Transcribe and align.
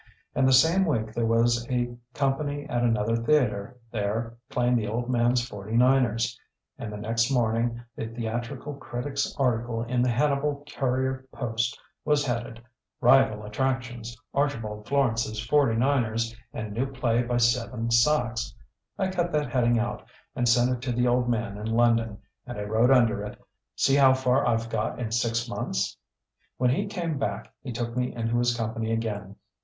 And 0.33 0.47
the 0.47 0.51
same 0.51 0.83
week 0.87 1.13
there 1.13 1.27
was 1.27 1.67
a 1.69 1.95
company 2.15 2.65
at 2.67 2.81
another 2.81 3.15
theatre 3.15 3.77
there 3.91 4.35
playing 4.49 4.75
the 4.77 4.87
old 4.87 5.11
man's 5.11 5.47
'Forty 5.47 5.77
Niners.' 5.77 6.39
And 6.79 6.91
the 6.91 6.97
next 6.97 7.29
morning 7.29 7.83
the 7.95 8.07
theatrical 8.07 8.73
critic's 8.77 9.31
article 9.37 9.83
in 9.83 10.01
the 10.01 10.09
Hannibal 10.09 10.65
Courier 10.75 11.27
Post 11.31 11.79
was 12.03 12.25
headed: 12.25 12.59
'Rival 12.99 13.45
attractions. 13.45 14.17
Archibald 14.33 14.87
Florance's 14.87 15.39
"Forty 15.45 15.75
Niners" 15.75 16.35
and 16.51 16.73
new 16.73 16.87
play 16.87 17.21
by 17.21 17.37
Seven 17.37 17.91
Sachs.' 17.91 18.55
I 18.97 19.07
cut 19.11 19.31
that 19.33 19.51
heading 19.51 19.77
out 19.77 20.03
and 20.35 20.49
sent 20.49 20.71
it 20.71 20.81
to 20.81 20.91
the 20.91 21.07
old 21.07 21.29
man 21.29 21.59
in 21.59 21.67
London, 21.67 22.17
and 22.47 22.57
I 22.57 22.63
wrote 22.63 22.89
under 22.89 23.23
it, 23.23 23.39
'See 23.75 23.97
how 23.97 24.15
far 24.15 24.47
I've 24.47 24.67
got 24.67 24.97
in 24.99 25.11
six 25.11 25.47
months.' 25.47 25.95
When 26.57 26.71
he 26.71 26.87
came 26.87 27.19
back 27.19 27.53
he 27.61 27.71
took 27.71 27.95
me 27.95 28.15
into 28.15 28.39
his 28.39 28.55
company 28.57 28.91
again.... 28.91 29.35